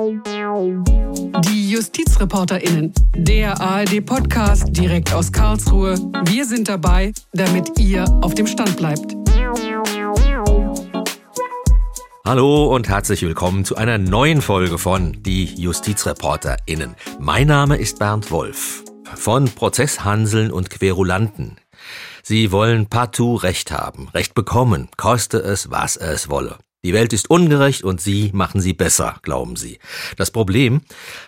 [0.00, 5.94] Die JustizreporterInnen, der ARD-Podcast direkt aus Karlsruhe.
[6.24, 9.14] Wir sind dabei, damit ihr auf dem Stand bleibt.
[12.24, 16.94] Hallo und herzlich willkommen zu einer neuen Folge von Die JustizreporterInnen.
[17.18, 18.82] Mein Name ist Bernd Wolf
[19.14, 21.58] von Prozesshanseln und Querulanten.
[22.22, 26.56] Sie wollen partout Recht haben, Recht bekommen, koste es, was es wolle.
[26.82, 29.78] Die Welt ist ungerecht und Sie machen sie besser, glauben Sie.
[30.16, 30.80] Das Problem,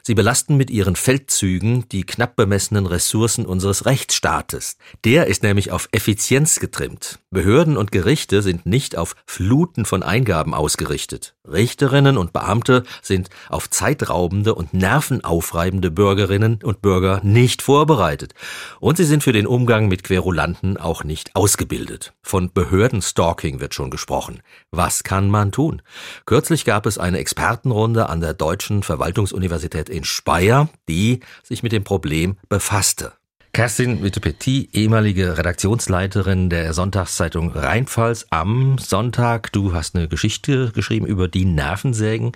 [0.03, 4.79] Sie belasten mit Ihren Feldzügen die knapp bemessenen Ressourcen unseres Rechtsstaates.
[5.05, 7.19] Der ist nämlich auf Effizienz getrimmt.
[7.31, 11.35] Behörden und Gerichte sind nicht auf Fluten von Eingaben ausgerichtet.
[11.47, 18.33] Richterinnen und Beamte sind auf zeitraubende und nervenaufreibende Bürgerinnen und Bürger nicht vorbereitet.
[18.81, 22.15] Und sie sind für den Umgang mit Querulanten auch nicht ausgebildet.
[22.23, 24.41] Von Behördenstalking wird schon gesprochen.
[24.71, 25.83] Was kann man tun?
[26.27, 31.83] Kürzlich gab es eine Expertenrunde an der Deutschen Verwaltungsuniversität in Speyer, die sich mit dem
[31.83, 33.13] Problem befasste.
[33.55, 39.53] Kerstin Witte-Petit, ehemalige Redaktionsleiterin der Sonntagszeitung Rheinpfalz am Sonntag.
[39.53, 42.33] Du hast eine Geschichte geschrieben über die Nervensägen.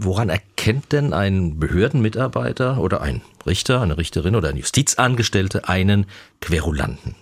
[0.00, 6.06] Woran erkennt denn ein Behördenmitarbeiter oder ein Richter, eine Richterin oder ein Justizangestellte einen
[6.40, 7.14] Querulanten?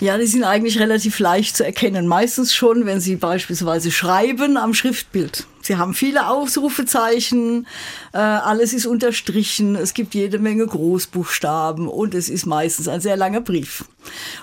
[0.00, 2.06] Ja, die sind eigentlich relativ leicht zu erkennen.
[2.06, 5.46] Meistens schon, wenn Sie beispielsweise schreiben am Schriftbild.
[5.60, 7.66] Sie haben viele Ausrufezeichen,
[8.12, 13.18] äh, alles ist unterstrichen, es gibt jede Menge Großbuchstaben und es ist meistens ein sehr
[13.18, 13.84] langer Brief.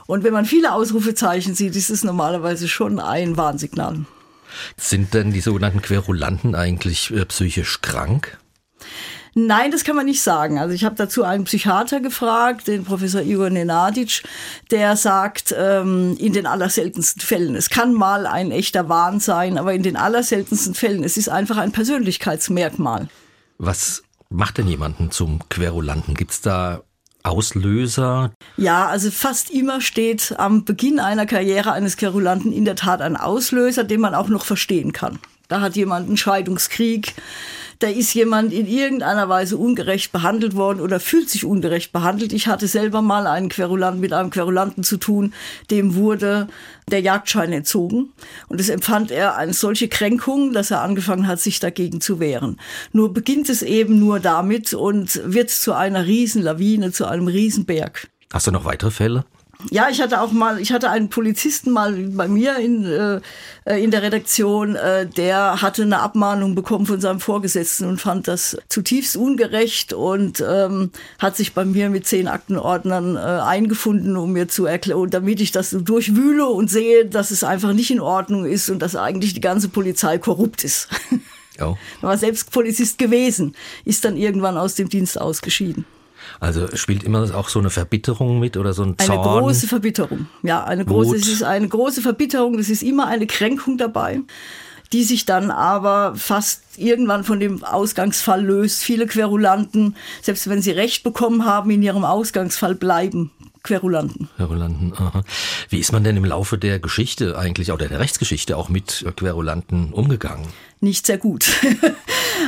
[0.06, 4.06] Und wenn man viele Ausrufezeichen sieht, ist es normalerweise schon ein Warnsignal.
[4.78, 8.38] Sind denn die sogenannten Querulanten eigentlich äh, psychisch krank?
[9.40, 10.58] Nein, das kann man nicht sagen.
[10.58, 14.24] Also ich habe dazu einen Psychiater gefragt, den Professor Igor Nenadic,
[14.72, 19.76] der sagt, ähm, in den allerseltensten Fällen, es kann mal ein echter Wahn sein, aber
[19.76, 23.10] in den allerseltensten Fällen, es ist einfach ein Persönlichkeitsmerkmal.
[23.60, 26.16] Was macht denn jemanden zum Querulanten?
[26.16, 26.82] Gibt es da
[27.22, 28.32] Auslöser?
[28.56, 33.16] Ja, also fast immer steht am Beginn einer Karriere eines Querulanten in der Tat ein
[33.16, 35.20] Auslöser, den man auch noch verstehen kann.
[35.48, 37.14] Da hat jemand einen Scheidungskrieg,
[37.80, 42.34] da ist jemand in irgendeiner Weise ungerecht behandelt worden oder fühlt sich ungerecht behandelt.
[42.34, 45.34] Ich hatte selber mal einen Querulanten mit einem Querulanten zu tun,
[45.70, 46.48] dem wurde
[46.90, 48.14] der Jagdschein entzogen
[48.48, 52.60] und es empfand er eine solche Kränkung, dass er angefangen hat, sich dagegen zu wehren.
[52.94, 58.08] Nur beginnt es eben nur damit und wird zu einer Riesenlawine, zu einem Riesenberg.
[58.32, 59.26] Hast du noch weitere Fälle?
[59.72, 63.22] Ja, ich hatte auch mal, ich hatte einen Polizisten mal bei mir in, äh,
[63.66, 68.58] in der Redaktion, äh, der hatte eine Abmahnung bekommen von seinem Vorgesetzten und fand das
[68.70, 74.48] zutiefst ungerecht und ähm, hat sich bei mir mit zehn Aktenordnern äh, eingefunden, um mir
[74.48, 78.70] zu erklären, damit ich das durchwühle und sehe, dass es einfach nicht in Ordnung ist
[78.70, 80.88] und dass eigentlich die ganze Polizei korrupt ist.
[81.60, 81.76] Oh.
[82.02, 85.86] Er war selbst Polizist gewesen, ist dann irgendwann aus dem Dienst ausgeschieden.
[86.40, 89.20] Also spielt immer auch so eine Verbitterung mit oder so ein Zorn?
[89.20, 90.28] Eine große Verbitterung.
[90.44, 92.60] Ja, eine große, es ist eine große Verbitterung.
[92.60, 94.22] Es ist immer eine Kränkung dabei,
[94.94, 98.84] die sich dann aber fast irgendwann von dem Ausgangsfall löst.
[98.84, 103.32] Viele Querulanten, selbst wenn sie Recht bekommen haben, in ihrem Ausgangsfall bleiben
[103.64, 104.30] Querulanten.
[104.38, 105.24] Querulanten, aha.
[105.70, 109.92] Wie ist man denn im Laufe der Geschichte eigentlich, oder der Rechtsgeschichte auch mit Querulanten
[109.92, 110.48] umgegangen?
[110.80, 111.48] Nicht sehr gut.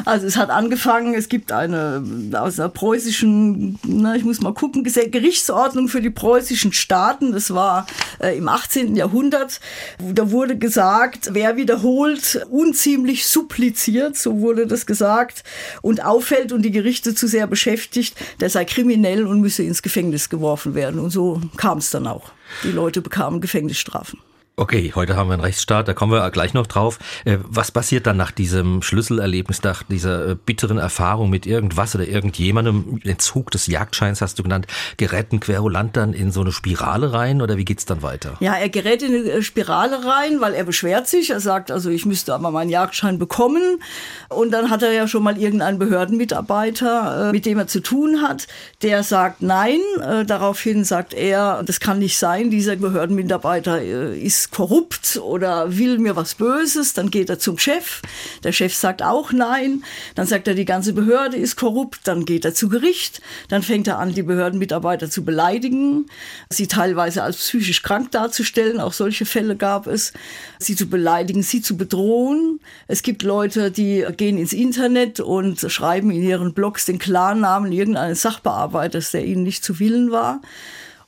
[0.06, 2.04] Also es hat angefangen, es gibt eine
[2.34, 7.32] aus der preußischen, na, ich muss mal gucken, Gerichtsordnung für die preußischen Staaten.
[7.32, 7.88] Das war
[8.20, 8.96] äh, im 18.
[8.96, 9.60] Jahrhundert.
[10.00, 15.44] Da wurde gesagt, wer wiederholt unziemlich suppliziert, so wurde das gesagt,
[15.82, 20.30] und auffällt und die Gerichte zu sehr beschäftigt, der sei kriminell und müsse ins Gefängnis
[20.30, 21.00] geworfen werden.
[21.00, 22.32] Und so kam es dann auch.
[22.64, 24.20] Die Leute bekamen Gefängnisstrafen.
[24.60, 27.00] Okay, heute haben wir einen Rechtsstaat, da kommen wir gleich noch drauf.
[27.24, 32.06] Äh, was passiert dann nach diesem Schlüsselerlebnis, nach dieser äh, bitteren Erfahrung mit irgendwas oder
[32.06, 34.68] irgendjemandem, Entzug des Jagdscheins hast du genannt,
[34.98, 38.36] gerät ein Querulant dann in so eine Spirale rein oder wie geht's dann weiter?
[38.42, 42.06] Ja, er gerät in eine Spirale rein, weil er beschwert sich, er sagt also, ich
[42.06, 43.82] müsste aber meinen Jagdschein bekommen.
[44.28, 48.24] Und dann hat er ja schon mal irgendeinen Behördenmitarbeiter, äh, mit dem er zu tun
[48.24, 48.48] hat,
[48.82, 49.80] der sagt nein,
[50.28, 56.36] daraufhin sagt er, das kann nicht sein, dieser Behördenmitarbeiter ist korrupt oder will mir was
[56.36, 58.02] Böses, dann geht er zum Chef.
[58.44, 59.84] Der Chef sagt auch nein.
[60.16, 62.02] Dann sagt er, die ganze Behörde ist korrupt.
[62.06, 63.22] Dann geht er zu Gericht.
[63.48, 66.08] Dann fängt er an, die Behördenmitarbeiter zu beleidigen,
[66.50, 68.80] sie teilweise als psychisch krank darzustellen.
[68.80, 70.14] Auch solche Fälle gab es.
[70.58, 72.60] Sie zu beleidigen, sie zu bedrohen.
[72.88, 78.22] Es gibt Leute, die gehen ins Internet und schreiben in ihren Blogs den Klarnamen irgendeines
[78.22, 80.42] Sachbearbeiters, der ihnen nicht zu Willen war.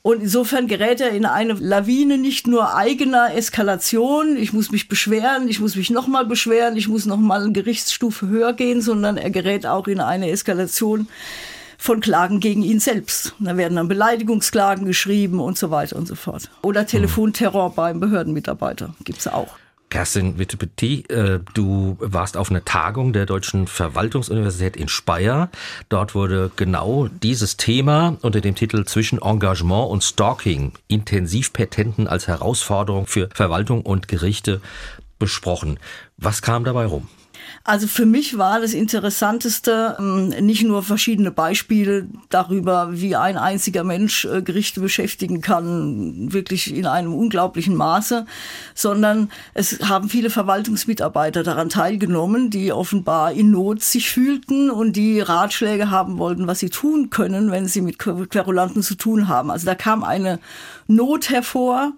[0.03, 5.47] Und insofern gerät er in eine Lawine nicht nur eigener Eskalation, ich muss mich beschweren,
[5.47, 9.67] ich muss mich nochmal beschweren, ich muss nochmal eine Gerichtsstufe höher gehen, sondern er gerät
[9.67, 11.07] auch in eine Eskalation
[11.77, 13.35] von Klagen gegen ihn selbst.
[13.39, 16.49] Da werden dann Beleidigungsklagen geschrieben und so weiter und so fort.
[16.63, 19.55] Oder Telefonterror beim Behördenmitarbeiter gibt's auch.
[19.91, 25.49] Kerstin Wittepetit, äh, du warst auf einer Tagung der Deutschen Verwaltungsuniversität in Speyer.
[25.89, 33.05] Dort wurde genau dieses Thema unter dem Titel Zwischen Engagement und Stalking, Intensivpatenten als Herausforderung
[33.05, 34.61] für Verwaltung und Gerichte
[35.19, 35.77] besprochen.
[36.17, 37.07] Was kam dabei rum?
[37.63, 43.83] Also für mich war das Interessanteste ähm, nicht nur verschiedene Beispiele darüber, wie ein einziger
[43.83, 48.25] Mensch äh, Gerichte beschäftigen kann, wirklich in einem unglaublichen Maße,
[48.73, 55.19] sondern es haben viele Verwaltungsmitarbeiter daran teilgenommen, die offenbar in Not sich fühlten und die
[55.19, 59.51] Ratschläge haben wollten, was sie tun können, wenn sie mit Querulanten zu tun haben.
[59.51, 60.39] Also da kam eine
[60.87, 61.93] Not hervor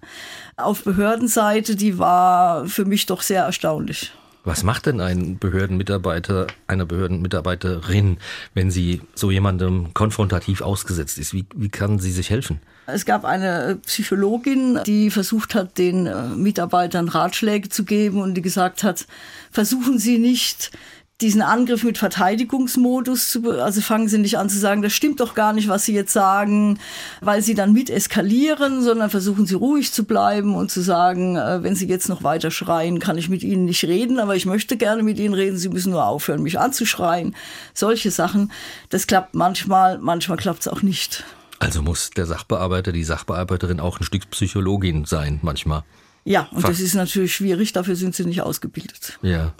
[0.57, 4.11] auf Behördenseite, die war für mich doch sehr erstaunlich.
[4.45, 8.17] Was macht denn ein Behördenmitarbeiter, eine Behördenmitarbeiterin,
[8.53, 11.33] wenn sie so jemandem konfrontativ ausgesetzt ist?
[11.33, 12.59] Wie, wie kann sie sich helfen?
[12.85, 18.83] Es gab eine Psychologin, die versucht hat, den Mitarbeitern Ratschläge zu geben und die gesagt
[18.83, 19.07] hat,
[19.49, 20.71] versuchen Sie nicht
[21.21, 25.35] diesen Angriff mit Verteidigungsmodus zu, also fangen sie nicht an zu sagen, das stimmt doch
[25.35, 26.79] gar nicht, was sie jetzt sagen,
[27.21, 31.63] weil sie dann mit eskalieren, sondern versuchen sie ruhig zu bleiben und zu sagen, äh,
[31.63, 34.75] wenn sie jetzt noch weiter schreien, kann ich mit ihnen nicht reden, aber ich möchte
[34.75, 37.35] gerne mit ihnen reden, sie müssen nur aufhören, mich anzuschreien.
[37.73, 38.51] Solche Sachen,
[38.89, 41.23] das klappt manchmal, manchmal klappt es auch nicht.
[41.59, 45.83] Also muss der Sachbearbeiter, die Sachbearbeiterin auch ein Stück Psychologin sein, manchmal.
[46.25, 46.69] Ja, und Fach.
[46.69, 49.19] das ist natürlich schwierig, dafür sind sie nicht ausgebildet.
[49.21, 49.53] Ja.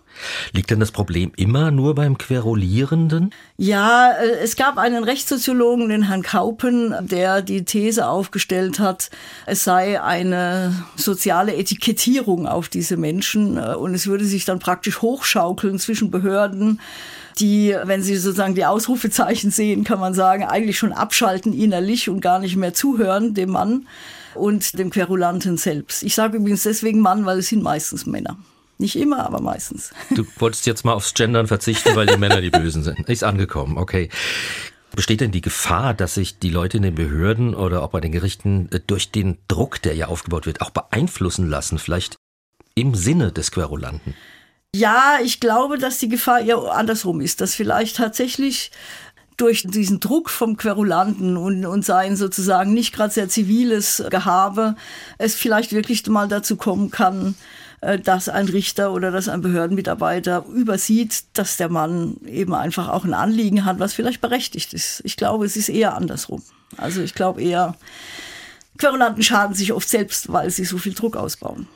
[0.54, 3.32] Liegt denn das Problem immer nur beim Querulierenden?
[3.58, 9.10] Ja, äh, es gab einen Rechtssoziologen, den Herrn Kaupen, der die These aufgestellt hat,
[9.46, 15.02] es sei eine soziale Etikettierung auf diese Menschen äh, und es würde sich dann praktisch
[15.02, 16.80] hochschaukeln zwischen Behörden,
[17.40, 22.22] die, wenn sie sozusagen die Ausrufezeichen sehen, kann man sagen, eigentlich schon abschalten innerlich und
[22.22, 23.86] gar nicht mehr zuhören dem Mann
[24.36, 26.04] und dem Querulanten selbst.
[26.04, 28.38] Ich sage übrigens deswegen Mann, weil es sind meistens Männer.
[28.78, 29.92] Nicht immer, aber meistens.
[30.12, 33.08] Du wolltest jetzt mal aufs Gendern verzichten, weil die Männer die Bösen sind.
[33.08, 34.10] Ist angekommen, okay.
[34.96, 38.12] Besteht denn die Gefahr, dass sich die Leute in den Behörden oder auch bei den
[38.12, 42.16] Gerichten äh, durch den Druck, der ja aufgebaut wird, auch beeinflussen lassen, vielleicht
[42.76, 44.16] im Sinne des Querulanten?
[44.76, 48.72] Ja, ich glaube, dass die Gefahr eher andersrum ist, dass vielleicht tatsächlich
[49.38, 54.76] durch diesen Druck vom Querulanten und, und sein sozusagen nicht gerade sehr ziviles Gehabe
[55.18, 57.36] es vielleicht wirklich mal dazu kommen kann,
[57.82, 63.04] äh, dass ein Richter oder dass ein Behördenmitarbeiter übersieht, dass der Mann eben einfach auch
[63.04, 65.02] ein Anliegen hat, was vielleicht berechtigt ist.
[65.04, 66.42] Ich glaube, es ist eher andersrum.
[66.78, 67.76] Also ich glaube eher,
[68.78, 71.68] Querulanten schaden sich oft selbst, weil sie so viel Druck ausbauen.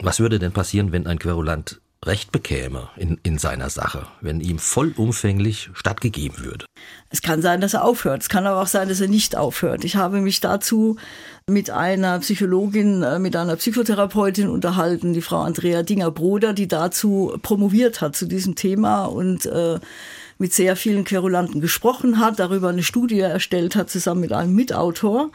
[0.00, 4.58] Was würde denn passieren, wenn ein Querulant Recht bekäme in, in seiner Sache, wenn ihm
[4.58, 6.66] vollumfänglich stattgegeben würde.
[7.10, 8.22] Es kann sein, dass er aufhört.
[8.22, 9.84] Es kann aber auch sein, dass er nicht aufhört.
[9.84, 10.96] Ich habe mich dazu
[11.48, 18.00] mit einer Psychologin, äh, mit einer Psychotherapeutin unterhalten, die Frau Andrea Dinger-Broder, die dazu promoviert
[18.00, 19.80] hat zu diesem Thema und äh,
[20.38, 25.30] mit sehr vielen Querulanten gesprochen hat, darüber eine Studie erstellt hat, zusammen mit einem Mitautor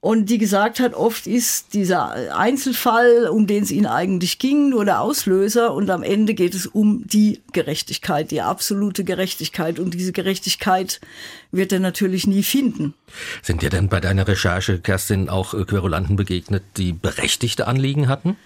[0.00, 4.84] und die gesagt hat, oft ist dieser Einzelfall, um den es ihnen eigentlich ging, nur
[4.84, 10.12] der Auslöser und am Ende geht es um die Gerechtigkeit, die absolute Gerechtigkeit und diese
[10.12, 11.00] Gerechtigkeit
[11.50, 12.94] wird er natürlich nie finden.
[13.42, 18.36] Sind dir denn bei deiner Recherche, Kerstin, auch Querulanten begegnet, die berechtigte Anliegen hatten?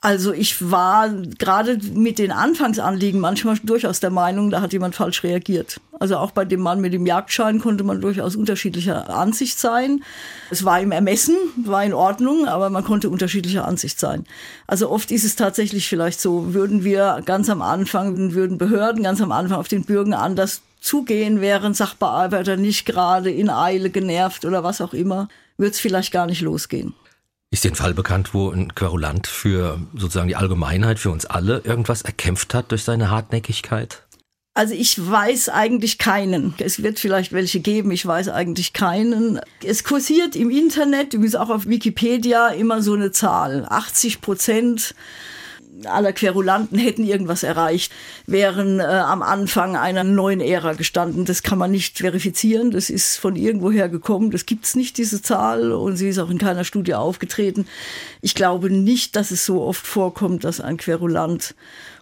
[0.00, 5.24] Also ich war gerade mit den Anfangsanliegen manchmal durchaus der Meinung, da hat jemand falsch
[5.24, 5.80] reagiert.
[5.98, 10.04] Also auch bei dem Mann mit dem Jagdschein konnte man durchaus unterschiedlicher Ansicht sein.
[10.50, 14.24] Es war im Ermessen, war in Ordnung, aber man konnte unterschiedlicher Ansicht sein.
[14.68, 19.20] Also oft ist es tatsächlich vielleicht so, würden wir ganz am Anfang, würden Behörden ganz
[19.20, 24.62] am Anfang auf den Bürger anders zugehen, wären Sachbearbeiter nicht gerade in Eile genervt oder
[24.62, 26.94] was auch immer, würde es vielleicht gar nicht losgehen.
[27.50, 31.60] Ist dir ein Fall bekannt, wo ein Querulant für sozusagen die Allgemeinheit, für uns alle
[31.64, 34.04] irgendwas erkämpft hat durch seine Hartnäckigkeit?
[34.52, 36.52] Also ich weiß eigentlich keinen.
[36.58, 39.40] Es wird vielleicht welche geben, ich weiß eigentlich keinen.
[39.64, 43.64] Es kursiert im Internet, übrigens auch auf Wikipedia, immer so eine Zahl.
[43.66, 44.94] 80 Prozent
[45.84, 47.92] aller Querulanten hätten irgendwas erreicht,
[48.26, 51.24] wären äh, am Anfang einer neuen Ära gestanden.
[51.24, 52.70] Das kann man nicht verifizieren.
[52.70, 54.30] Das ist von irgendwoher gekommen.
[54.30, 55.72] Das gibt's nicht, diese Zahl.
[55.72, 57.66] Und sie ist auch in keiner Studie aufgetreten.
[58.20, 61.54] Ich glaube nicht, dass es so oft vorkommt, dass ein Querulant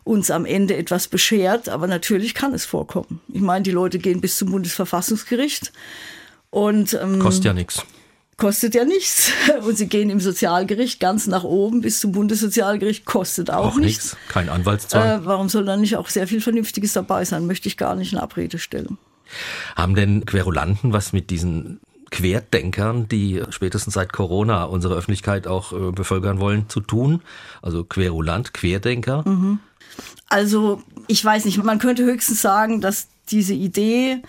[0.04, 1.68] uns am Ende etwas beschert.
[1.68, 3.20] Aber natürlich kann es vorkommen.
[3.32, 5.72] Ich meine, die Leute gehen bis zum Bundesverfassungsgericht.
[6.50, 7.84] Und, ähm, Kostet ja nichts
[8.36, 9.32] kostet ja nichts.
[9.62, 14.12] Und sie gehen im Sozialgericht ganz nach oben bis zum Bundessozialgericht, kostet auch, auch nichts.
[14.12, 14.16] nichts.
[14.28, 15.20] Kein Anwaltszahl.
[15.20, 17.46] Äh, warum soll da nicht auch sehr viel Vernünftiges dabei sein?
[17.46, 18.98] Möchte ich gar nicht in Abrede stellen.
[19.74, 25.90] Haben denn Querulanten was mit diesen Querdenkern, die spätestens seit Corona unsere Öffentlichkeit auch äh,
[25.90, 27.22] bevölkern wollen, zu tun?
[27.62, 29.28] Also Querulant, Querdenker?
[29.28, 29.58] Mhm.
[30.28, 34.22] Also ich weiß nicht, man könnte höchstens sagen, dass diese Idee,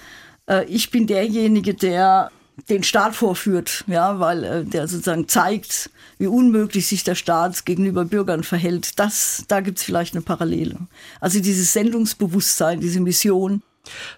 [0.49, 2.31] äh, ich bin derjenige, der
[2.69, 8.05] den Staat vorführt, ja, weil äh, der sozusagen zeigt, wie unmöglich sich der Staat gegenüber
[8.05, 8.99] Bürgern verhält.
[8.99, 10.77] Das, da gibt's vielleicht eine Parallele.
[11.21, 13.61] Also dieses Sendungsbewusstsein, diese Mission,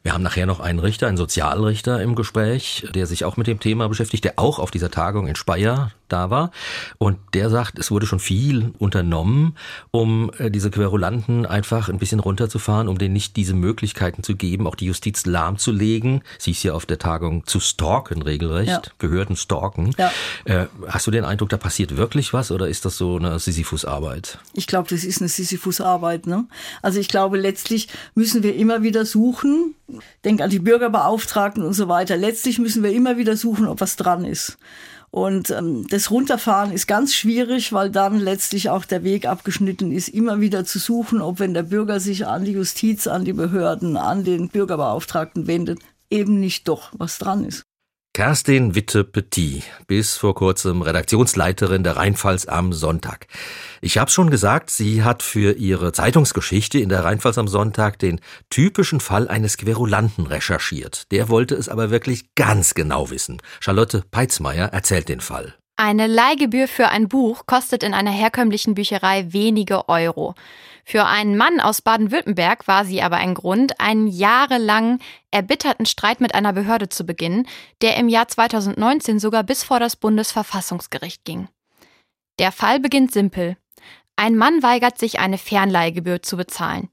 [0.01, 3.59] wir haben nachher noch einen Richter, einen Sozialrichter im Gespräch, der sich auch mit dem
[3.59, 6.51] Thema beschäftigt, der auch auf dieser Tagung in Speyer da war.
[6.97, 9.55] Und der sagt, es wurde schon viel unternommen,
[9.91, 14.67] um äh, diese Querulanten einfach ein bisschen runterzufahren, um denen nicht diese Möglichkeiten zu geben,
[14.67, 16.21] auch die Justiz lahmzulegen.
[16.37, 18.81] Sie ist ja auf der Tagung zu stalken regelrecht, ja.
[18.97, 19.91] Behörden stalken.
[19.97, 20.11] Ja.
[20.45, 24.39] Äh, hast du den Eindruck, da passiert wirklich was oder ist das so eine Sisyphus-Arbeit?
[24.53, 26.27] Ich glaube, das ist eine Sisyphus-Arbeit.
[26.27, 26.45] Ne?
[26.81, 29.75] Also ich glaube, letztlich müssen wir immer wieder suchen,
[30.23, 32.17] denk an die Bürgerbeauftragten und so weiter.
[32.17, 34.57] Letztlich müssen wir immer wieder suchen, ob was dran ist.
[35.11, 40.09] Und ähm, das Runterfahren ist ganz schwierig, weil dann letztlich auch der Weg abgeschnitten ist,
[40.09, 43.97] immer wieder zu suchen, ob wenn der Bürger sich an die Justiz, an die Behörden,
[43.97, 47.63] an den Bürgerbeauftragten wendet, eben nicht doch was dran ist.
[48.19, 53.27] Kerstin Witte-Petit, bis vor kurzem Redaktionsleiterin der Rheinpfalz am Sonntag.
[53.79, 58.19] Ich habe schon gesagt, sie hat für ihre Zeitungsgeschichte in der Rheinpfalz am Sonntag den
[58.49, 61.09] typischen Fall eines Querulanten recherchiert.
[61.13, 63.41] Der wollte es aber wirklich ganz genau wissen.
[63.61, 65.55] Charlotte Peitzmeier erzählt den Fall.
[65.77, 70.35] Eine Leihgebühr für ein Buch kostet in einer herkömmlichen Bücherei wenige Euro.
[70.89, 74.97] Für einen Mann aus Baden-Württemberg war sie aber ein Grund, einen jahrelang
[75.29, 77.47] erbitterten Streit mit einer Behörde zu beginnen,
[77.83, 81.47] der im Jahr 2019 sogar bis vor das Bundesverfassungsgericht ging.
[82.39, 83.55] Der Fall beginnt simpel.
[84.15, 86.89] Ein Mann weigert sich, eine Fernleihgebühr zu bezahlen.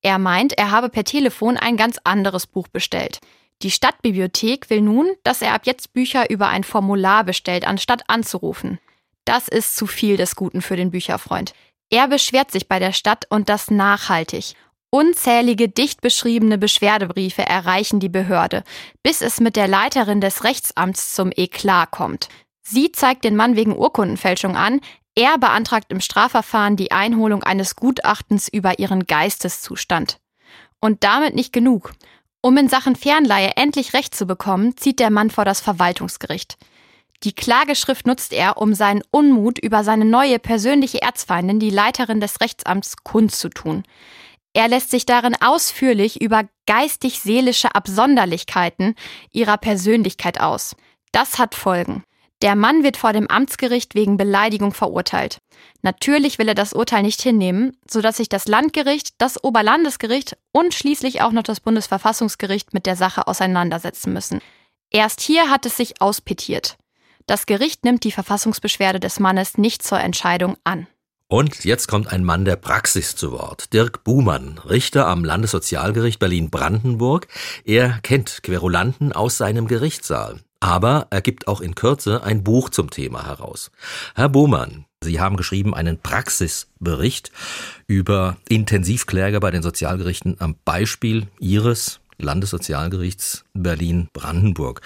[0.00, 3.18] Er meint, er habe per Telefon ein ganz anderes Buch bestellt.
[3.62, 8.78] Die Stadtbibliothek will nun, dass er ab jetzt Bücher über ein Formular bestellt, anstatt anzurufen.
[9.24, 11.52] Das ist zu viel des Guten für den Bücherfreund.
[11.90, 14.54] Er beschwert sich bei der Stadt und das nachhaltig.
[14.90, 18.64] Unzählige dicht beschriebene Beschwerdebriefe erreichen die Behörde,
[19.02, 22.28] bis es mit der Leiterin des Rechtsamts zum Eklat kommt.
[22.62, 24.80] Sie zeigt den Mann wegen Urkundenfälschung an,
[25.16, 30.20] er beantragt im Strafverfahren die Einholung eines Gutachtens über ihren Geisteszustand.
[30.80, 31.92] Und damit nicht genug.
[32.40, 36.56] Um in Sachen Fernleihe endlich Recht zu bekommen, zieht der Mann vor das Verwaltungsgericht.
[37.22, 42.40] Die Klageschrift nutzt er, um seinen Unmut über seine neue persönliche Erzfeindin, die Leiterin des
[42.40, 43.84] Rechtsamts, kundzutun.
[44.52, 48.94] Er lässt sich darin ausführlich über geistig-seelische Absonderlichkeiten
[49.30, 50.74] ihrer Persönlichkeit aus.
[51.12, 52.04] Das hat Folgen.
[52.42, 55.38] Der Mann wird vor dem Amtsgericht wegen Beleidigung verurteilt.
[55.82, 61.20] Natürlich will er das Urteil nicht hinnehmen, sodass sich das Landgericht, das Oberlandesgericht und schließlich
[61.20, 64.40] auch noch das Bundesverfassungsgericht mit der Sache auseinandersetzen müssen.
[64.90, 66.78] Erst hier hat es sich auspetiert.
[67.30, 70.88] Das Gericht nimmt die Verfassungsbeschwerde des Mannes nicht zur Entscheidung an.
[71.28, 73.72] Und jetzt kommt ein Mann der Praxis zu Wort.
[73.72, 77.28] Dirk Buhmann, Richter am Landessozialgericht Berlin-Brandenburg.
[77.64, 80.40] Er kennt Querulanten aus seinem Gerichtssaal.
[80.58, 83.70] Aber er gibt auch in Kürze ein Buch zum Thema heraus.
[84.16, 87.30] Herr Buhmann, Sie haben geschrieben einen Praxisbericht
[87.86, 94.80] über Intensivkläger bei den Sozialgerichten am Beispiel Ihres Landessozialgerichts Berlin-Brandenburg.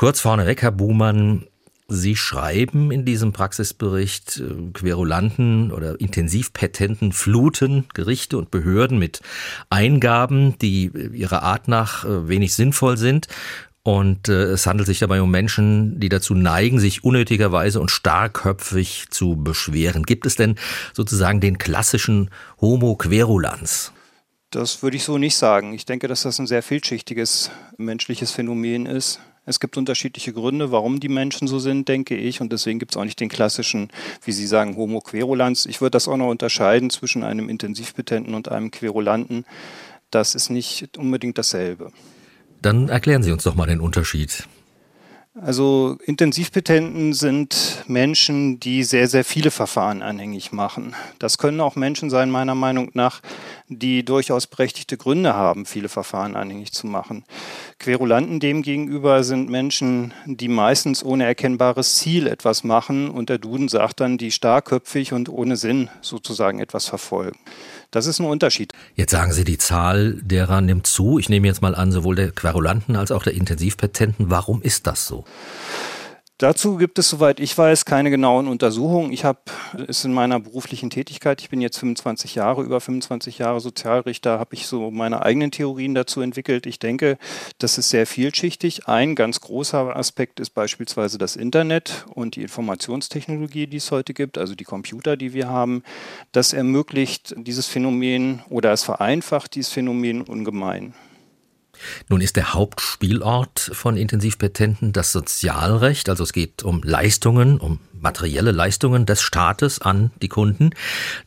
[0.00, 1.46] Kurz vorneweg, Herr Buhmann,
[1.92, 9.20] Sie schreiben in diesem Praxisbericht, äh, Querulanten oder Intensivpetenten fluten Gerichte und Behörden mit
[9.70, 13.26] Eingaben, die ihrer Art nach äh, wenig sinnvoll sind.
[13.82, 19.06] Und äh, es handelt sich dabei um Menschen, die dazu neigen, sich unnötigerweise und starkköpfig
[19.10, 20.04] zu beschweren.
[20.04, 20.56] Gibt es denn
[20.92, 22.30] sozusagen den klassischen
[22.60, 23.92] Homo Querulans?
[24.50, 25.72] Das würde ich so nicht sagen.
[25.72, 29.20] Ich denke, dass das ein sehr vielschichtiges menschliches Phänomen ist.
[29.46, 32.40] Es gibt unterschiedliche Gründe, warum die Menschen so sind, denke ich.
[32.40, 33.90] Und deswegen gibt es auch nicht den klassischen,
[34.24, 35.66] wie Sie sagen, Homo querulans.
[35.66, 39.44] Ich würde das auch noch unterscheiden zwischen einem Intensivpetenten und einem Querulanten.
[40.10, 41.90] Das ist nicht unbedingt dasselbe.
[42.62, 44.46] Dann erklären Sie uns doch mal den Unterschied.
[45.34, 50.96] Also Intensivpetenten sind Menschen, die sehr, sehr viele Verfahren anhängig machen.
[51.20, 53.20] Das können auch Menschen sein, meiner Meinung nach,
[53.68, 57.24] die durchaus berechtigte Gründe haben, viele Verfahren anhängig zu machen.
[57.78, 64.00] Querulanten demgegenüber sind Menschen, die meistens ohne erkennbares Ziel etwas machen und der Duden sagt
[64.00, 67.38] dann, die starkköpfig und ohne Sinn sozusagen etwas verfolgen.
[67.90, 68.72] Das ist ein Unterschied.
[68.94, 71.18] Jetzt sagen Sie, die Zahl derer nimmt zu.
[71.18, 74.30] Ich nehme jetzt mal an, sowohl der Querulanten als auch der Intensivpatienten.
[74.30, 75.24] Warum ist das so?
[76.40, 79.12] Dazu gibt es, soweit ich weiß, keine genauen Untersuchungen.
[79.12, 79.40] Ich habe
[79.86, 84.54] es in meiner beruflichen Tätigkeit, ich bin jetzt 25 Jahre, über 25 Jahre Sozialrichter, habe
[84.54, 86.64] ich so meine eigenen Theorien dazu entwickelt.
[86.64, 87.18] Ich denke,
[87.58, 88.88] das ist sehr vielschichtig.
[88.88, 94.38] Ein ganz großer Aspekt ist beispielsweise das Internet und die Informationstechnologie, die es heute gibt,
[94.38, 95.82] also die Computer, die wir haben.
[96.32, 100.94] Das ermöglicht dieses Phänomen oder es vereinfacht dieses Phänomen ungemein.
[102.08, 108.52] Nun ist der Hauptspielort von Intensivpatenten das Sozialrecht, also es geht um Leistungen, um materielle
[108.52, 110.70] Leistungen des Staates an die Kunden.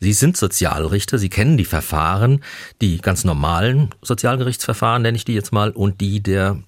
[0.00, 2.42] Sie sind Sozialrichter, Sie kennen die Verfahren,
[2.80, 6.58] die ganz normalen Sozialgerichtsverfahren nenne ich die jetzt mal und die der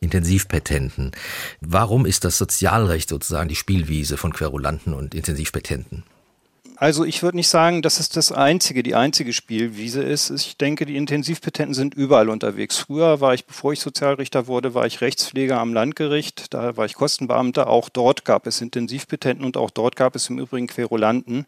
[0.00, 1.12] Intensivpatenten.
[1.60, 6.04] Warum ist das Sozialrecht sozusagen die Spielwiese von Querulanten und Intensivpatenten?
[6.78, 10.28] Also ich würde nicht sagen, dass es das einzige, die einzige Spielwiese ist.
[10.30, 12.76] Ich denke, die Intensivpatenten sind überall unterwegs.
[12.76, 16.52] Früher war ich, bevor ich Sozialrichter wurde, war ich Rechtspfleger am Landgericht.
[16.52, 17.68] Da war ich Kostenbeamter.
[17.68, 21.46] Auch dort gab es Intensivpatenten und auch dort gab es im Übrigen Querulanten.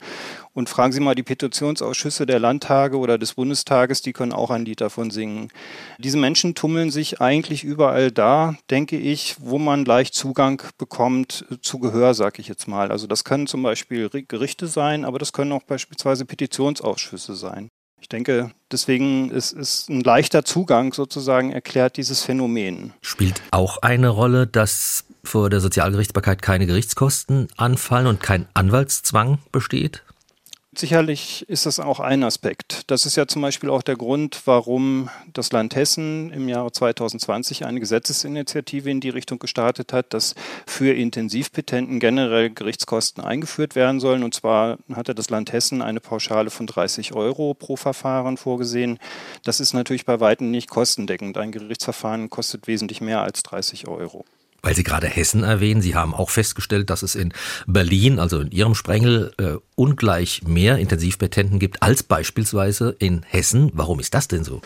[0.59, 4.65] Und fragen Sie mal die Petitionsausschüsse der Landtage oder des Bundestages, die können auch ein
[4.65, 5.53] Lied davon singen.
[5.99, 11.79] Diese Menschen tummeln sich eigentlich überall da, denke ich, wo man leicht Zugang bekommt zu
[11.79, 12.91] Gehör, sage ich jetzt mal.
[12.91, 17.69] Also das können zum Beispiel Gerichte sein, aber das können auch beispielsweise Petitionsausschüsse sein.
[18.01, 22.95] Ich denke, deswegen ist es ein leichter Zugang sozusagen erklärt dieses Phänomen.
[23.01, 30.03] Spielt auch eine Rolle, dass vor der Sozialgerichtsbarkeit keine Gerichtskosten anfallen und kein Anwaltszwang besteht?
[30.77, 32.83] Sicherlich ist das auch ein Aspekt.
[32.91, 37.65] Das ist ja zum Beispiel auch der Grund, warum das Land Hessen im Jahre 2020
[37.65, 40.35] eine Gesetzesinitiative in die Richtung gestartet hat, dass
[40.67, 44.23] für Intensivpetenten generell Gerichtskosten eingeführt werden sollen.
[44.23, 48.99] Und zwar hatte das Land Hessen eine Pauschale von 30 Euro pro Verfahren vorgesehen.
[49.45, 51.39] Das ist natürlich bei weitem nicht kostendeckend.
[51.39, 54.27] Ein Gerichtsverfahren kostet wesentlich mehr als 30 Euro.
[54.63, 57.33] Weil Sie gerade Hessen erwähnen, Sie haben auch festgestellt, dass es in
[57.67, 63.71] Berlin, also in Ihrem Sprengel, äh, ungleich mehr Intensivpatenten gibt als beispielsweise in Hessen.
[63.75, 64.61] Warum ist das denn so?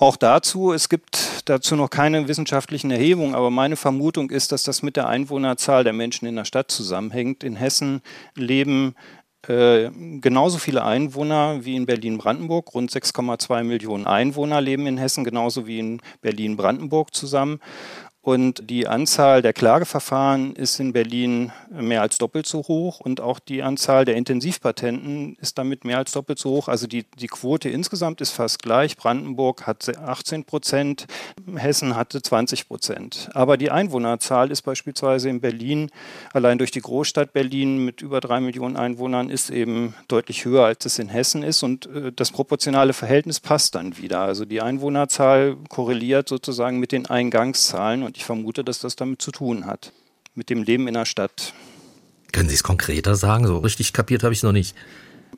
[0.00, 4.82] Auch dazu, es gibt dazu noch keine wissenschaftlichen Erhebungen, aber meine Vermutung ist, dass das
[4.82, 7.44] mit der Einwohnerzahl der Menschen in der Stadt zusammenhängt.
[7.44, 8.00] In Hessen
[8.34, 8.94] leben
[9.46, 9.90] äh,
[10.20, 12.74] genauso viele Einwohner wie in Berlin-Brandenburg.
[12.74, 17.60] Rund 6,2 Millionen Einwohner leben in Hessen, genauso wie in Berlin-Brandenburg zusammen.
[18.22, 23.38] Und die Anzahl der Klageverfahren ist in Berlin mehr als doppelt so hoch und auch
[23.38, 26.68] die Anzahl der Intensivpatenten ist damit mehr als doppelt so hoch.
[26.68, 28.98] Also die, die Quote insgesamt ist fast gleich.
[28.98, 31.06] Brandenburg hat 18 Prozent,
[31.56, 33.30] Hessen hatte 20 Prozent.
[33.32, 35.90] Aber die Einwohnerzahl ist beispielsweise in Berlin,
[36.34, 40.84] allein durch die Großstadt Berlin mit über drei Millionen Einwohnern, ist eben deutlich höher, als
[40.84, 41.62] es in Hessen ist.
[41.62, 44.20] Und äh, das proportionale Verhältnis passt dann wieder.
[44.20, 48.09] Also die Einwohnerzahl korreliert sozusagen mit den Eingangszahlen.
[48.10, 49.92] Und ich vermute, dass das damit zu tun hat,
[50.34, 51.54] mit dem Leben in der Stadt.
[52.32, 53.46] Können Sie es konkreter sagen?
[53.46, 54.74] So richtig kapiert habe ich es noch nicht.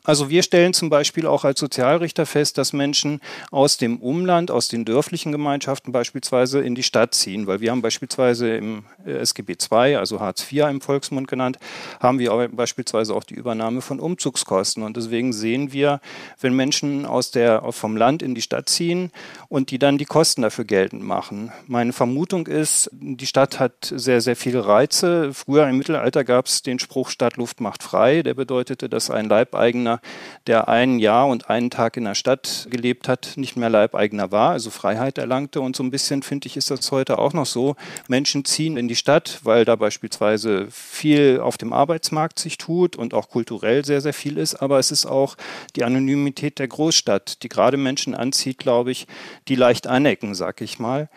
[0.04, 3.20] Also wir stellen zum Beispiel auch als Sozialrichter fest, dass Menschen
[3.52, 7.82] aus dem Umland, aus den dörflichen Gemeinschaften beispielsweise in die Stadt ziehen, weil wir haben
[7.82, 11.58] beispielsweise im äh, SGB II, also Hartz IV im Volksmund genannt,
[12.00, 14.82] haben wir beispielsweise auch die Übernahme von Umzugskosten.
[14.82, 16.00] Und deswegen sehen wir,
[16.40, 19.12] wenn Menschen aus der, vom Land in die Stadt ziehen
[19.48, 21.52] und die dann die Kosten dafür geltend machen.
[21.68, 25.32] Meine Vermutung ist, die Stadt hat sehr, sehr viele Reize.
[25.32, 28.22] Früher im Mittelalter gab es den Spruch Stadtluft macht frei.
[28.22, 30.00] Der bedeutete, dass ein Leibeigener Leibeigener,
[30.46, 34.50] der ein Jahr und einen Tag in der Stadt gelebt hat, nicht mehr Leibeigener war,
[34.50, 35.60] also Freiheit erlangte.
[35.60, 37.76] Und so ein bisschen, finde ich, ist das heute auch noch so.
[38.08, 43.14] Menschen ziehen in die Stadt, weil da beispielsweise viel auf dem Arbeitsmarkt sich tut und
[43.14, 44.56] auch kulturell sehr, sehr viel ist.
[44.56, 45.36] Aber es ist auch
[45.76, 49.06] die Anonymität der Großstadt, die gerade Menschen anzieht, glaube ich,
[49.48, 51.08] die leicht anecken, sag ich mal.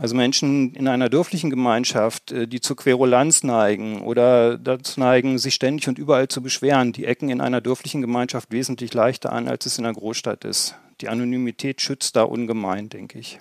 [0.00, 5.54] Also Menschen in einer dörflichen Gemeinschaft, äh, die zur Querulanz neigen oder dazu neigen, sich
[5.54, 9.66] ständig und überall zu beschweren, die ecken in einer dörflichen Gemeinschaft wesentlich leichter an, als
[9.66, 10.76] es in einer Großstadt ist.
[11.00, 13.40] Die Anonymität schützt da ungemein, denke ich.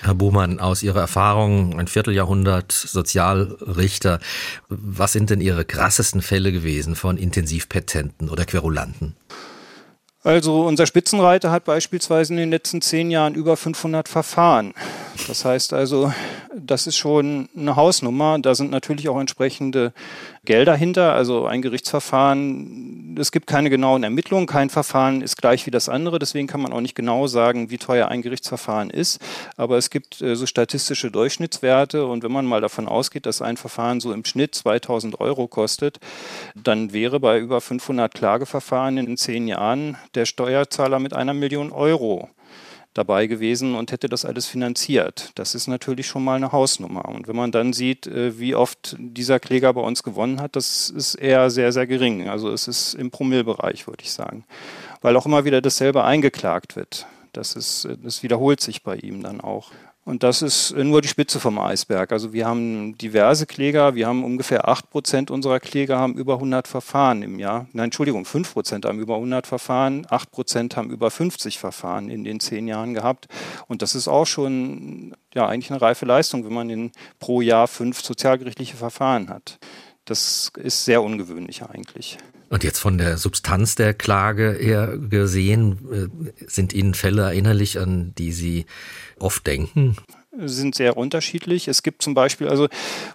[0.00, 4.18] Herr Buhmann, aus Ihrer Erfahrung, ein Vierteljahrhundert Sozialrichter,
[4.68, 9.14] was sind denn Ihre krassesten Fälle gewesen von Intensivpatenten oder Querulanten?
[10.24, 14.72] Also unser Spitzenreiter hat beispielsweise in den letzten zehn Jahren über 500 Verfahren.
[15.28, 16.14] Das heißt also,
[16.56, 18.38] das ist schon eine Hausnummer.
[18.38, 19.92] Da sind natürlich auch entsprechende
[20.44, 23.16] Gelder hinter, also ein Gerichtsverfahren.
[23.18, 26.72] Es gibt keine genauen Ermittlungen, kein Verfahren ist gleich wie das andere, deswegen kann man
[26.72, 29.20] auch nicht genau sagen, wie teuer ein Gerichtsverfahren ist.
[29.56, 33.56] Aber es gibt äh, so statistische Durchschnittswerte und wenn man mal davon ausgeht, dass ein
[33.56, 35.98] Verfahren so im Schnitt 2000 Euro kostet,
[36.54, 42.28] dann wäre bei über 500 Klageverfahren in zehn Jahren der Steuerzahler mit einer Million Euro
[42.94, 45.32] dabei gewesen und hätte das alles finanziert.
[45.34, 47.08] Das ist natürlich schon mal eine Hausnummer.
[47.08, 50.90] Und wenn man dann sieht, äh, wie oft dieser Kläger bei uns gewonnen hat, das
[50.90, 52.28] ist eher sehr, sehr gering.
[52.28, 54.44] Also es ist im Promillbereich, würde ich sagen.
[55.02, 57.06] Weil auch immer wieder dasselbe eingeklagt wird.
[57.32, 59.72] Das, ist, das wiederholt sich bei ihm dann auch.
[60.04, 62.12] Und das ist nur die Spitze vom Eisberg.
[62.12, 66.68] Also wir haben diverse Kläger, wir haben ungefähr 8 Prozent unserer Kläger haben über 100
[66.68, 67.66] Verfahren im Jahr.
[67.72, 72.22] Nein, Entschuldigung, 5 Prozent haben über 100 Verfahren, 8 Prozent haben über 50 Verfahren in
[72.22, 73.28] den zehn Jahren gehabt.
[73.66, 77.66] Und das ist auch schon ja, eigentlich eine reife Leistung, wenn man in, pro Jahr
[77.66, 79.58] fünf sozialgerichtliche Verfahren hat.
[80.04, 82.18] Das ist sehr ungewöhnlich eigentlich.
[82.54, 88.14] Und jetzt von der Substanz der Klage her gesehen, äh, sind Ihnen Fälle erinnerlich, an
[88.16, 88.66] die Sie
[89.18, 89.96] oft denken?
[90.38, 91.68] Sind sehr unterschiedlich.
[91.68, 92.68] Es gibt zum Beispiel, also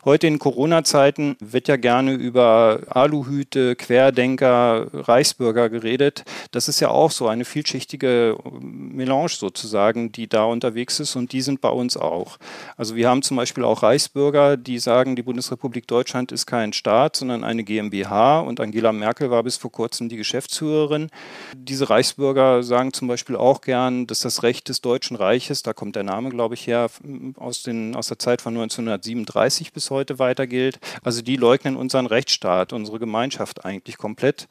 [0.06, 6.24] heute in Corona-Zeiten wird ja gerne über Aluhüte, Querdenker, Reichsbürger geredet.
[6.52, 11.42] Das ist ja auch so eine vielschichtige Melange sozusagen, die da unterwegs ist und die
[11.42, 12.38] sind bei uns auch.
[12.78, 17.16] Also wir haben zum Beispiel auch Reichsbürger, die sagen, die Bundesrepublik Deutschland ist kein Staat,
[17.16, 21.10] sondern eine GmbH und Angela Merkel war bis vor kurzem die Geschäftsführerin.
[21.56, 25.96] Diese Reichsbürger sagen zum Beispiel auch gern, dass das Recht des Deutschen Reiches, da kommt
[25.96, 26.90] der Name, glaube ich, her,
[27.38, 30.80] aus, den, aus der Zeit von 1937 bis heute weiter gilt.
[31.04, 34.48] Also die leugnen unseren Rechtsstaat, unsere Gemeinschaft eigentlich komplett.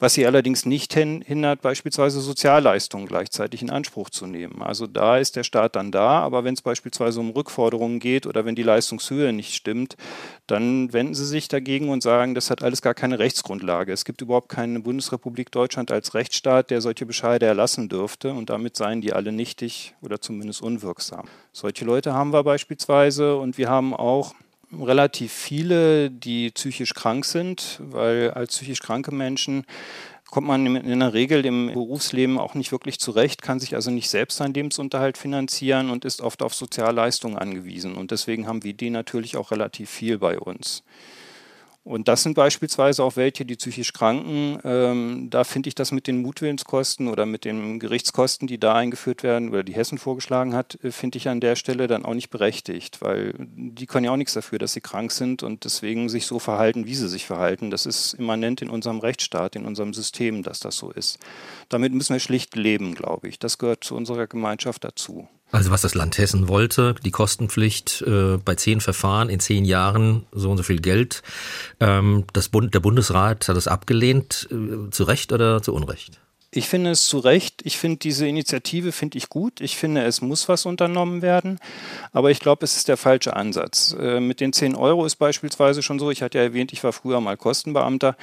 [0.00, 4.62] Was sie allerdings nicht hindert, beispielsweise Sozialleistungen gleichzeitig in Anspruch zu nehmen.
[4.62, 8.46] Also da ist der Staat dann da, aber wenn es beispielsweise um Rückforderungen geht oder
[8.46, 9.98] wenn die Leistungshöhe nicht stimmt,
[10.46, 13.92] dann wenden sie sich dagegen und sagen, das hat alles gar keine Rechtsgrundlage.
[13.92, 18.76] Es gibt überhaupt keine Bundesrepublik Deutschland als Rechtsstaat, der solche Bescheide erlassen dürfte und damit
[18.76, 21.26] seien die alle nichtig oder zumindest unwirksam.
[21.52, 24.34] Solche Leute haben wir beispielsweise und wir haben auch
[24.72, 29.64] relativ viele, die psychisch krank sind, weil als psychisch kranke Menschen
[30.30, 34.08] kommt man in der Regel im Berufsleben auch nicht wirklich zurecht, kann sich also nicht
[34.08, 37.96] selbst seinen Lebensunterhalt finanzieren und ist oft auf Sozialleistungen angewiesen.
[37.96, 40.84] Und deswegen haben wir die natürlich auch relativ viel bei uns.
[41.82, 44.58] Und das sind beispielsweise auch welche, die psychisch kranken.
[44.64, 49.22] Ähm, da finde ich das mit den Mutwillenskosten oder mit den Gerichtskosten, die da eingeführt
[49.22, 52.28] werden oder die Hessen vorgeschlagen hat, äh, finde ich an der Stelle dann auch nicht
[52.28, 56.26] berechtigt, weil die können ja auch nichts dafür, dass sie krank sind und deswegen sich
[56.26, 57.70] so verhalten, wie sie sich verhalten.
[57.70, 61.18] Das ist immanent in unserem Rechtsstaat, in unserem System, dass das so ist.
[61.70, 63.38] Damit müssen wir schlicht leben, glaube ich.
[63.38, 65.28] Das gehört zu unserer Gemeinschaft dazu.
[65.52, 70.26] Also was das Land Hessen wollte, die Kostenpflicht äh, bei zehn Verfahren in zehn Jahren
[70.32, 71.22] so und so viel Geld.
[71.80, 76.20] Ähm, das Bund, der Bundesrat hat es abgelehnt, äh, zu Recht oder zu Unrecht?
[76.52, 77.62] Ich finde es zu Recht.
[77.62, 79.60] Ich finde diese Initiative finde ich gut.
[79.60, 81.60] Ich finde, es muss was unternommen werden.
[82.12, 83.94] Aber ich glaube, es ist der falsche Ansatz.
[83.96, 86.10] Äh, mit den 10 Euro ist beispielsweise schon so.
[86.10, 88.16] Ich hatte ja erwähnt, ich war früher mal Kostenbeamter.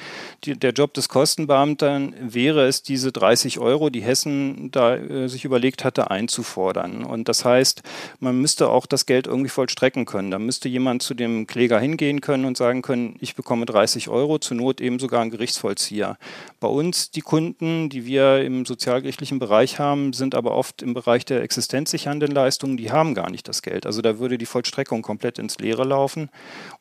[0.44, 5.46] Die, der Job des Kostenbeamten wäre es, diese 30 Euro, die Hessen da äh, sich
[5.46, 7.04] überlegt hatte, einzufordern.
[7.04, 7.80] Und das heißt,
[8.20, 10.30] man müsste auch das Geld irgendwie vollstrecken können.
[10.30, 14.38] Da müsste jemand zu dem Kläger hingehen können und sagen können, ich bekomme 30 Euro,
[14.38, 16.18] zur Not eben sogar ein Gerichtsvollzieher.
[16.60, 20.94] Bei uns die Kunden, die wir wir im sozialgerichtlichen Bereich haben, sind aber oft im
[20.94, 23.86] Bereich der existenzsichernden Leistungen, die haben gar nicht das Geld.
[23.86, 26.30] Also da würde die Vollstreckung komplett ins Leere laufen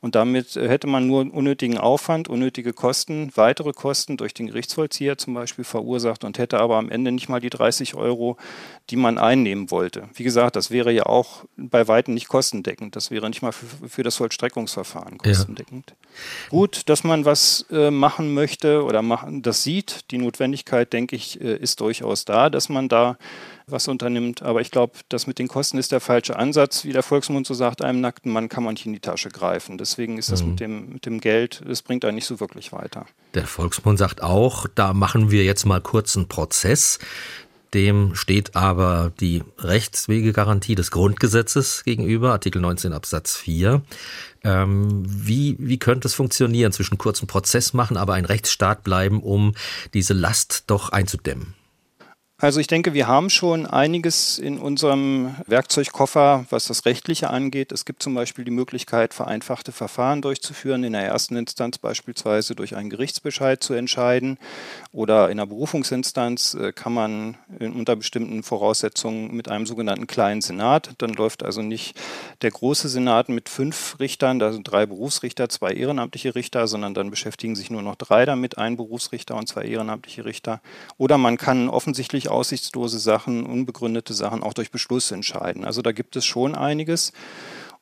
[0.01, 5.17] und damit äh, hätte man nur unnötigen Aufwand, unnötige Kosten, weitere Kosten durch den Gerichtsvollzieher
[5.17, 8.37] zum Beispiel verursacht und hätte aber am Ende nicht mal die 30 Euro,
[8.89, 10.09] die man einnehmen wollte.
[10.13, 12.95] Wie gesagt, das wäre ja auch bei Weitem nicht kostendeckend.
[12.95, 15.89] Das wäre nicht mal für, für das Vollstreckungsverfahren kostendeckend.
[15.89, 16.49] Ja.
[16.49, 21.26] Gut, dass man was äh, machen möchte oder machen, das sieht, die Notwendigkeit, denke ich,
[21.27, 23.17] ich, äh, ist durchaus da, dass man da
[23.67, 24.41] was unternimmt.
[24.41, 26.85] Aber ich glaube, das mit den Kosten ist der falsche Ansatz.
[26.85, 29.77] Wie der Volksmund so sagt, einem nackten Mann kann man nicht in die Tasche greifen.
[29.77, 30.49] Deswegen ist das mhm.
[30.49, 33.05] mit, dem, mit dem Geld, das bringt einen nicht so wirklich weiter.
[33.33, 36.99] Der Volksmund sagt auch, da machen wir jetzt mal kurz einen Prozess.
[37.77, 43.83] Dem steht aber die Rechtswegegarantie des Grundgesetzes gegenüber, Artikel 19 Absatz 4.
[44.43, 49.53] Ähm, wie, wie könnte es funktionieren, zwischen kurzen Prozess machen, aber ein Rechtsstaat bleiben, um
[49.93, 51.53] diese Last doch einzudämmen?
[52.39, 57.71] Also ich denke, wir haben schon einiges in unserem Werkzeugkoffer, was das Rechtliche angeht.
[57.71, 62.75] Es gibt zum Beispiel die Möglichkeit, vereinfachte Verfahren durchzuführen, in der ersten Instanz beispielsweise durch
[62.75, 64.37] einen Gerichtsbescheid zu entscheiden
[64.91, 70.91] oder in der Berufungsinstanz äh, kann man unter bestimmten Voraussetzungen mit einem sogenannten kleinen Senat,
[70.99, 71.99] dann läuft also nicht
[72.43, 77.09] der große Senat mit fünf Richtern, da sind drei Berufsrichter, zwei ehrenamtliche Richter, sondern dann
[77.09, 80.61] beschäftigen sich nur noch drei damit, ein Berufsrichter und zwei ehrenamtliche Richter.
[80.99, 85.65] Oder man kann offensichtlich aussichtslose Sachen, unbegründete Sachen auch durch Beschluss entscheiden.
[85.65, 87.13] Also da gibt es schon einiges.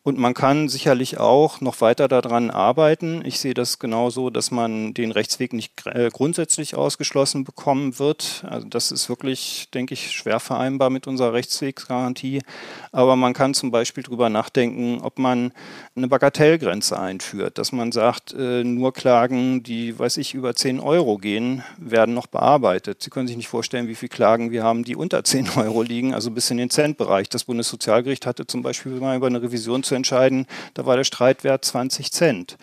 [0.06, 3.24] Und man kann sicherlich auch noch weiter daran arbeiten.
[3.26, 8.46] Ich sehe das genauso, dass man den Rechtsweg nicht äh, grundsätzlich ausgeschlossen bekommen wird.
[8.48, 12.44] Also das ist wirklich, denke ich, schwer vereinbar mit unserer Rechtswegsgarantie.
[12.92, 15.52] Aber man kann zum Beispiel darüber nachdenken, ob man
[15.96, 21.18] eine Bagatellgrenze einführt, dass man sagt, äh, nur Klagen, die, weiß ich, über 10 Euro
[21.18, 23.02] gehen, werden noch bearbeitet.
[23.02, 26.14] Sie können sich nicht vorstellen, wie viele Klagen wir haben, die unter 10 Euro liegen,
[26.14, 27.28] also bis in den Centbereich.
[27.28, 31.66] Das Bundessozialgericht hatte zum Beispiel mal über eine Revision zu entscheiden, da war der Streitwert
[31.66, 32.58] 20 Cent.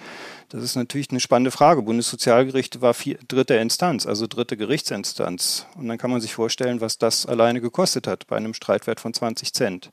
[0.52, 1.80] Das ist natürlich eine spannende Frage.
[1.80, 5.66] Bundessozialgericht war vier, dritte Instanz, also dritte Gerichtsinstanz.
[5.76, 9.14] Und dann kann man sich vorstellen, was das alleine gekostet hat bei einem Streitwert von
[9.14, 9.90] 20 Cent.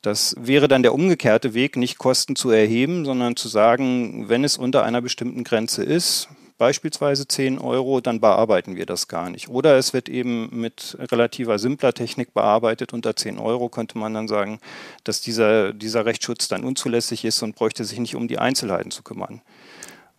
[0.00, 4.56] Das wäre dann der umgekehrte Weg, nicht Kosten zu erheben, sondern zu sagen, wenn es
[4.56, 6.28] unter einer bestimmten Grenze ist,
[6.62, 9.48] beispielsweise 10 Euro, dann bearbeiten wir das gar nicht.
[9.48, 12.92] Oder es wird eben mit relativer simpler Technik bearbeitet.
[12.92, 14.60] Unter 10 Euro könnte man dann sagen,
[15.02, 19.02] dass dieser, dieser Rechtsschutz dann unzulässig ist und bräuchte sich nicht um die Einzelheiten zu
[19.02, 19.42] kümmern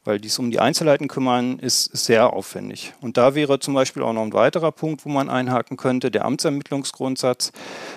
[0.03, 2.93] weil dies um die Einzelheiten kümmern ist, sehr aufwendig.
[3.01, 6.25] Und da wäre zum Beispiel auch noch ein weiterer Punkt, wo man einhaken könnte, der
[6.25, 7.51] Amtsermittlungsgrundsatz.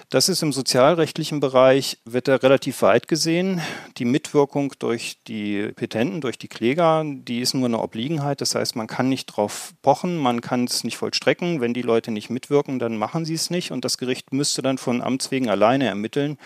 [0.08, 3.60] Das ist im sozialrechtlichen Bereich, wird er relativ weit gesehen.
[3.98, 8.40] Die Mitwirkung durch die Petenten, durch die Kläger, die ist nur eine Obliegenheit.
[8.40, 11.60] Das heißt, man kann nicht drauf pochen, man kann es nicht vollstrecken.
[11.60, 13.72] Wenn die Leute nicht mitwirken, dann machen sie es nicht.
[13.72, 16.38] Und das Gericht müsste dann von Amts wegen alleine ermitteln.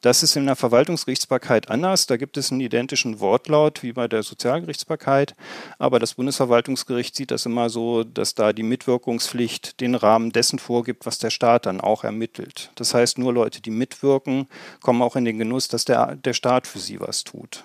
[0.00, 2.06] Das ist in der Verwaltungsgerichtsbarkeit anders.
[2.06, 5.34] Da gibt es einen identischen Wortlaut wie bei der Sozialgerichtsbarkeit.
[5.78, 11.04] Aber das Bundesverwaltungsgericht sieht das immer so, dass da die Mitwirkungspflicht den Rahmen dessen vorgibt,
[11.04, 12.70] was der Staat dann auch ermittelt.
[12.76, 14.46] Das heißt, nur Leute, die mitwirken,
[14.82, 17.64] kommen auch in den Genuss, dass der, der Staat für sie was tut.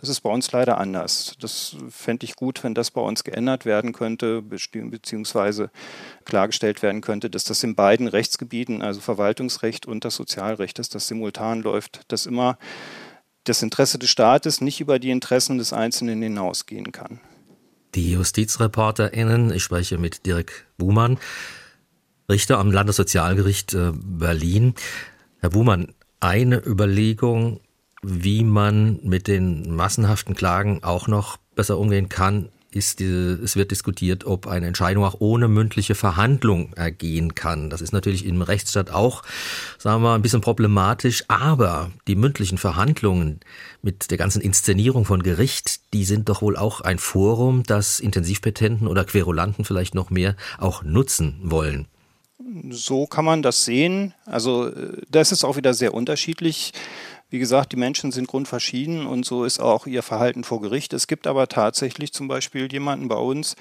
[0.00, 1.36] Das ist bei uns leider anders.
[1.40, 5.70] Das fände ich gut, wenn das bei uns geändert werden könnte, beziehungsweise
[6.24, 11.06] klargestellt werden könnte, dass das in beiden Rechtsgebieten, also Verwaltungsrecht und das Sozialrecht, dass das
[11.06, 12.58] simultan läuft, dass immer
[13.44, 17.20] das Interesse des Staates nicht über die Interessen des Einzelnen hinausgehen kann.
[17.94, 21.18] Die JustizreporterInnen, ich spreche mit Dirk Buhmann,
[22.30, 24.74] Richter am Landessozialgericht äh, Berlin.
[25.40, 27.60] Herr Buhmann, eine Überlegung
[28.02, 34.24] wie man mit den massenhaften Klagen auch noch besser umgehen kann, ist, es wird diskutiert,
[34.24, 37.68] ob eine Entscheidung auch ohne mündliche Verhandlung ergehen kann.
[37.68, 39.22] Das ist natürlich im Rechtsstaat auch,
[39.78, 43.40] sagen wir mal, ein bisschen problematisch, aber die mündlichen Verhandlungen
[43.82, 48.86] mit der ganzen Inszenierung von Gericht, die sind doch wohl auch ein Forum, das Intensivpetenten
[48.86, 51.88] oder Querulanten vielleicht noch mehr auch nutzen wollen.
[52.70, 54.14] So kann man das sehen.
[54.26, 56.72] Also äh, das ist auch wieder sehr unterschiedlich.
[57.30, 60.92] Wie gesagt, die Menschen sind grundverschieden und so ist auch ihr Verhalten vor Gericht.
[60.92, 63.54] Es gibt aber tatsächlich zum Beispiel jemanden bei uns,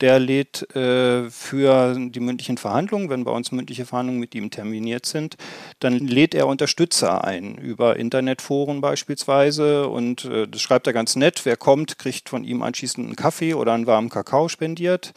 [0.00, 5.06] der lädt äh, für die mündlichen Verhandlungen, wenn bei uns mündliche Verhandlungen mit ihm terminiert
[5.06, 5.36] sind,
[5.80, 9.88] dann lädt er Unterstützer ein, über Internetforen beispielsweise.
[9.88, 11.40] Und äh, das schreibt er ganz nett.
[11.44, 15.12] Wer kommt, kriegt von ihm anschließend einen Kaffee oder einen warmen Kakao spendiert.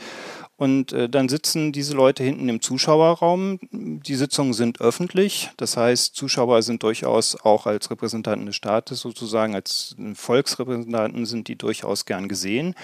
[0.62, 3.58] Und äh, dann sitzen diese Leute hinten im Zuschauerraum.
[3.72, 5.50] Die Sitzungen sind öffentlich.
[5.58, 11.56] Das heißt, Zuschauer sind durchaus auch als Repräsentanten des Staates sozusagen, als Volksrepräsentanten sind die
[11.56, 12.76] durchaus gern gesehen.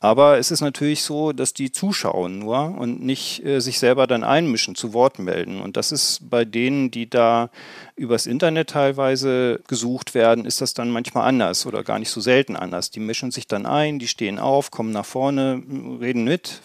[0.00, 4.22] Aber es ist natürlich so, dass die zuschauen nur und nicht äh, sich selber dann
[4.22, 5.60] einmischen, zu Wort melden.
[5.60, 7.50] Und das ist bei denen, die da
[7.96, 12.54] übers Internet teilweise gesucht werden, ist das dann manchmal anders oder gar nicht so selten
[12.54, 12.92] anders.
[12.92, 15.60] Die mischen sich dann ein, die stehen auf, kommen nach vorne,
[16.00, 16.60] reden mit,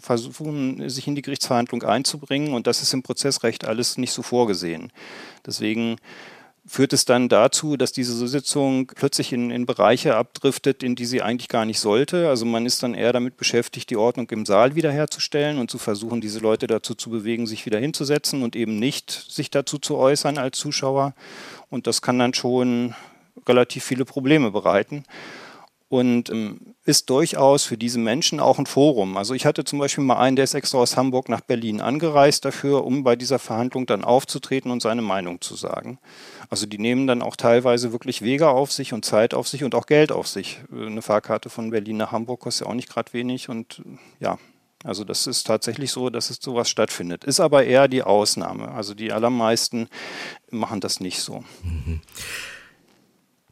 [0.00, 2.52] versuchen sich in die Gerichtsverhandlung einzubringen.
[2.52, 4.90] Und das ist im Prozessrecht alles nicht so vorgesehen.
[5.46, 5.98] Deswegen
[6.64, 11.20] führt es dann dazu, dass diese Sitzung plötzlich in, in, Bereiche abdriftet, in die sie
[11.20, 12.28] eigentlich gar nicht sollte.
[12.28, 16.20] Also man ist dann eher damit beschäftigt, die Ordnung im Saal wiederherzustellen und zu versuchen,
[16.20, 20.38] diese Leute dazu zu bewegen, sich wieder hinzusetzen und eben nicht sich dazu zu äußern
[20.38, 21.14] als Zuschauer.
[21.68, 22.94] Und das kann dann schon
[23.46, 25.04] relativ viele Probleme bereiten
[25.92, 29.18] und ähm, ist durchaus für diese Menschen auch ein Forum.
[29.18, 32.46] Also ich hatte zum Beispiel mal einen, der ist extra aus Hamburg nach Berlin angereist
[32.46, 35.98] dafür, um bei dieser Verhandlung dann aufzutreten und seine Meinung zu sagen.
[36.48, 39.74] Also die nehmen dann auch teilweise wirklich Wege auf sich und Zeit auf sich und
[39.74, 40.60] auch Geld auf sich.
[40.72, 43.82] Eine Fahrkarte von Berlin nach Hamburg kostet ja auch nicht gerade wenig und
[44.18, 44.38] ja,
[44.84, 47.24] also das ist tatsächlich so, dass es sowas stattfindet.
[47.24, 48.68] Ist aber eher die Ausnahme.
[48.70, 49.90] Also die allermeisten
[50.50, 51.44] machen das nicht so.
[51.62, 52.00] Mhm.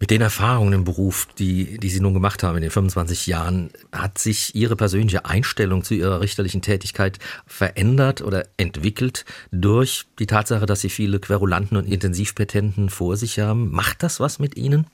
[0.00, 3.68] Mit den Erfahrungen im Beruf, die, die Sie nun gemacht haben in den 25 Jahren,
[3.92, 10.64] hat sich Ihre persönliche Einstellung zu Ihrer richterlichen Tätigkeit verändert oder entwickelt durch die Tatsache,
[10.64, 13.70] dass Sie viele Querulanten und Intensivpetenten vor sich haben?
[13.70, 14.86] Macht das was mit Ihnen?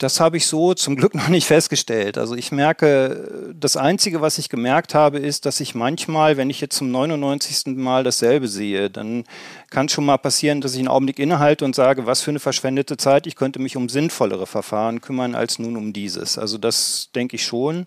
[0.00, 2.16] Das habe ich so zum Glück noch nicht festgestellt.
[2.16, 6.60] Also ich merke, das Einzige, was ich gemerkt habe, ist, dass ich manchmal, wenn ich
[6.62, 7.76] jetzt zum 99.
[7.76, 9.24] Mal dasselbe sehe, dann
[9.68, 12.96] kann schon mal passieren, dass ich einen Augenblick innehalte und sage, was für eine verschwendete
[12.96, 16.38] Zeit, ich könnte mich um sinnvollere Verfahren kümmern als nun um dieses.
[16.38, 17.86] Also das denke ich schon.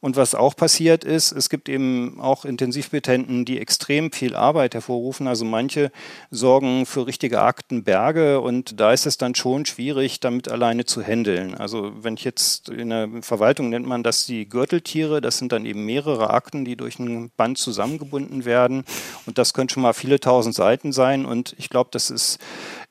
[0.00, 5.26] Und was auch passiert ist, es gibt eben auch Intensivpetenten, die extrem viel Arbeit hervorrufen.
[5.26, 5.90] Also manche
[6.30, 11.56] sorgen für richtige Aktenberge und da ist es dann schon schwierig, damit alleine zu handeln.
[11.56, 15.66] Also wenn ich jetzt in der Verwaltung nennt man das die Gürteltiere, das sind dann
[15.66, 18.84] eben mehrere Akten, die durch ein Band zusammengebunden werden.
[19.26, 21.24] Und das können schon mal viele tausend Seiten sein.
[21.24, 22.38] Und ich glaube, das ist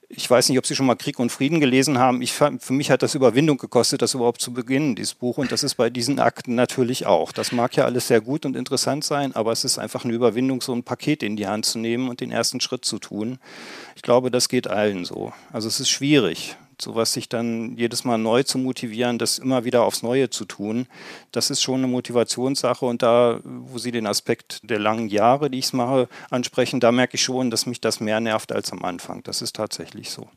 [0.09, 2.21] ich weiß nicht, ob Sie schon mal Krieg und Frieden gelesen haben.
[2.21, 5.37] Ich, für mich hat das Überwindung gekostet, das überhaupt zu beginnen, dieses Buch.
[5.37, 7.33] Und das ist bei diesen Akten natürlich auch.
[7.33, 10.61] Das mag ja alles sehr gut und interessant sein, aber es ist einfach eine Überwindung,
[10.61, 13.39] so ein Paket in die Hand zu nehmen und den ersten Schritt zu tun.
[13.97, 15.33] Ich glaube, das geht allen so.
[15.51, 19.83] Also es ist schwierig sowas sich dann jedes Mal neu zu motivieren, das immer wieder
[19.83, 20.87] aufs Neue zu tun,
[21.31, 22.85] das ist schon eine Motivationssache.
[22.85, 26.91] Und da, wo Sie den Aspekt der langen Jahre, die ich es mache, ansprechen, da
[26.91, 29.23] merke ich schon, dass mich das mehr nervt als am Anfang.
[29.23, 30.27] Das ist tatsächlich so.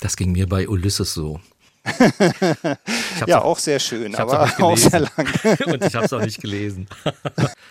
[0.00, 1.40] Das ging mir bei Ulysses so.
[3.26, 5.26] ja, auch sehr schön, aber auch, auch sehr lang.
[5.66, 6.86] Und ich habe es auch nicht gelesen.